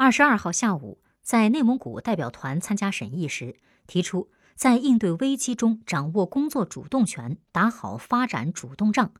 [0.00, 3.56] 二十二号下午，在内蒙古代表团参加审议时，
[3.86, 9.12] 提出在应对危机中掌握工作主动权，打好发展主动仗。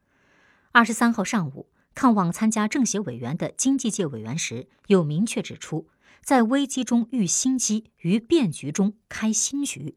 [0.73, 5.87] 二十三号上午，看望参加政协委员的经济界委员时，又明确指出，
[6.23, 9.97] 在危机中遇新机，于变局中开新局。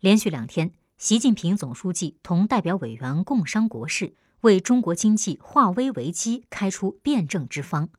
[0.00, 7.90] 连续两天，习近平总书记同代表委员共商国事，为中国经济化危为机开出辩证之方。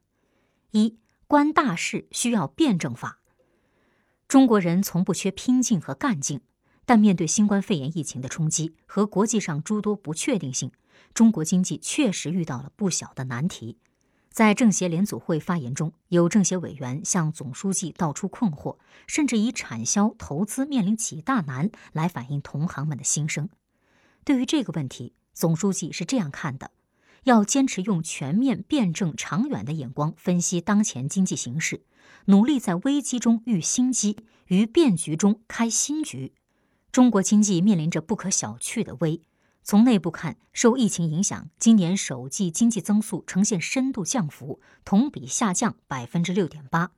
[0.72, 0.98] 一
[1.32, 3.22] 观大势需要辩证法。
[4.28, 6.42] 中国人从不缺拼劲和干劲，
[6.86, 10.74] 但面对新冠肺炎疫情的冲击和国际上诸多不确定性，
[11.14, 13.78] 中国经济确实遇到了不小的难题。
[14.30, 18.76] 在政协联组会发言中，有政协委员向总书记道出困惑，
[19.08, 23.48] 甚至以产销投资面临几大难来反映同行们的心声。
[24.26, 26.72] 对于这个问题，总书记是这样看的。
[27.24, 31.84] 要坚持用全面、辩证、长远的眼光分析当前经济形势，
[32.26, 36.34] 努力在危机中遇新机，于变局中开新局。
[36.92, 39.22] 中国经济面临着不可小觑的危。
[39.64, 46.92] 从内部看，受疫情影响，今年首季经济增速呈现深度降幅，同比下降百分之六点八。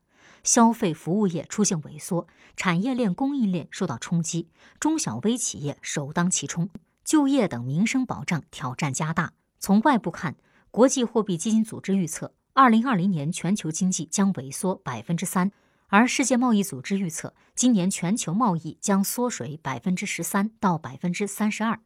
[0.43, 4.47] 消费服务业出现萎缩，产业链、供应链受到冲击，
[4.79, 6.69] 中小微企业首当其冲，
[7.03, 9.33] 就业等民生保障挑战加大。
[9.63, 10.35] 从外部看，
[10.71, 15.53] 国际货币基金组织预测，二零二零年全球经济将萎缩百分之三，
[15.87, 21.79] 而世界贸易组织预测，今年全球贸易将缩水百分之十三到百分之三十二。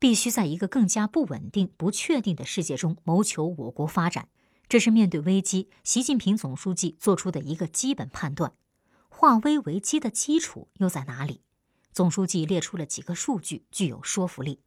[0.00, 4.26] 必须在一个更加不稳定、不确定的世界中谋求我国发展，
[4.68, 8.54] 这是面对危机，习近平总书记做出的一个基本判断。
[9.08, 11.42] 化危为机的基础又在哪里？
[11.92, 14.58] 总书记列出了几个数据，具有说服力。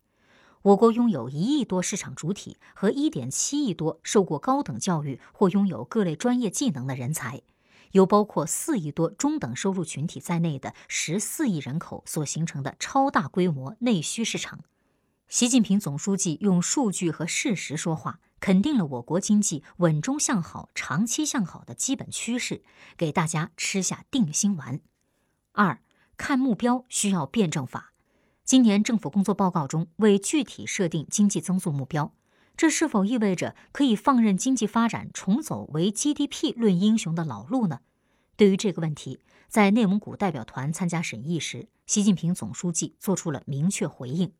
[0.65, 7.43] 我国拥有一亿多市场主体和一点七亿多受过高等教育或拥有各类专业技能的人才，
[7.91, 14.61] 有包括四亿多中等收入群体在内的十四亿人口所形成的超大规模内需市场。
[15.27, 22.63] 习近平总书记用数据和事实说话，肯定了我国经济稳中向好、长期向好的基本趋势，
[22.97, 24.79] 给大家吃下定心丸。
[25.51, 25.79] 二，
[26.17, 27.91] 看目标需要辩证法。
[28.45, 32.13] 今年政府工作报告中为具体设定经济增速目标，
[32.55, 37.79] 这是否意味着可以放任经济发展重走为 GDP 论英雄的老路呢？
[38.37, 39.17] 对于这个问题，
[39.47, 44.31] 在内蒙古代表团参加审议时，习近平总书记作出了明确回应：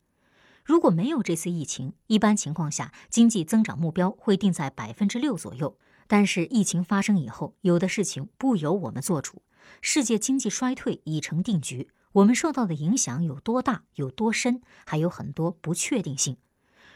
[0.64, 5.76] 如果没有这次疫情，一般情况下经济增长目标会定在百分之六左右。
[6.06, 9.42] 但是疫情发生以后，有的事情不由我们做主，
[9.80, 11.88] 世界经济衰退已成定局。
[12.16, 16.38] 我们受到的影响有多大、有多深，还有很多不确定性。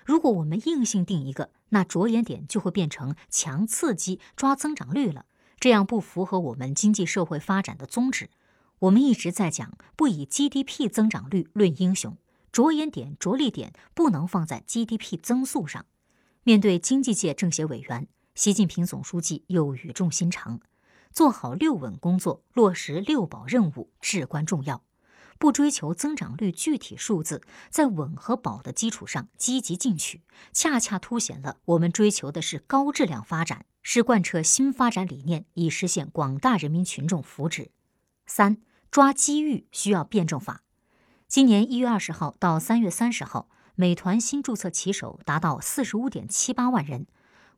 [0.07, 5.27] 如果我们硬性定一个，那着眼点就会变成强刺激、抓增长率了，
[5.59, 8.31] 这样不符合我们经济社会发展的宗旨。
[8.79, 12.17] 我们一直在讲，不以 GDP 增长率论英雄，
[12.51, 15.85] 着眼点、着力点不能放在 GDP 增速上。
[16.45, 20.61] 面对经济界政协委员，习近平总书记又语重心长：
[21.13, 24.83] 做好六稳工作，落实六保任务至关重要。
[25.41, 27.41] 不追求增长率具体数字，
[27.71, 30.21] 在稳和保的基础上积极进取，
[30.53, 37.69] 恰恰凸显了我们追求的是高质量发展，是贯彻新发展理念，以实现广大人民群众福祉。
[38.27, 38.59] 三
[38.91, 40.63] 抓机遇需要辩证法。
[41.27, 47.07] 今年一月二十号到三月三十号，美团新注册骑手达到四十五点七八万人。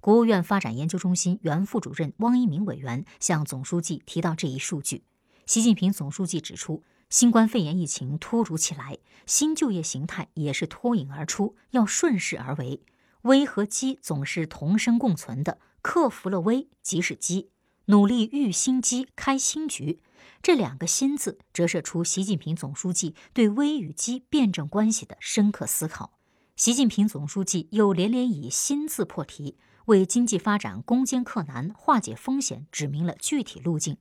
[0.01, 5.03] 国务院发展研究中心原副主任汪一鸣委员向总书记提到这一数据，
[5.47, 6.85] 习近平总书记指出。
[7.13, 8.97] 新冠肺炎疫情突如其来，
[9.27, 12.81] 新就业形态也是脱颖而出，要顺势而为。
[13.25, 17.51] 危和机总是同生共存的，克服了危即是机，
[17.85, 20.01] 努力遇新机开新局。
[20.41, 26.15] 这两个“新”字折射出习近平总书记对危与机辩证关系的深刻思考。
[26.57, 33.99] 习近平总书记又连连以“新”字破题，为经济发展攻坚克难、化解风险指明了具体路径。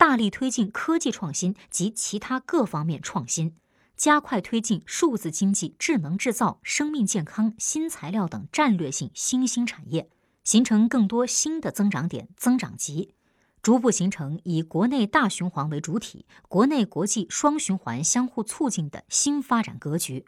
[0.00, 3.54] 大力推进科技创新及其他各方面创新，
[3.98, 10.08] 加快推进数字经济、智能制造、生命健康、新材料等战略性新兴产业，
[10.42, 13.12] 形成更多新的增长点、增长极，
[13.60, 20.24] 逐步形成以国内大循环为主体、国内国际双循环相互促进的新发展格局。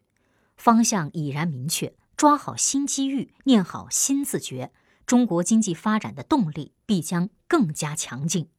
[0.54, 4.70] 方向已然明确，抓好新机遇，念好新自觉，
[5.06, 8.50] 中国经济发展的动力必将更加强劲。